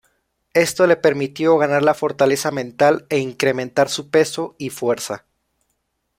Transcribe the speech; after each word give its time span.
Esto 0.55 0.87
le 0.87 0.95
permitió 0.95 1.59
ganar 1.59 1.83
la 1.83 1.93
fortaleza 1.93 2.49
mental 2.49 3.05
e 3.11 3.19
incrementar 3.19 3.87
su 3.87 4.09
peso 4.09 4.55
y 4.57 4.71
fuerza. 4.71 5.25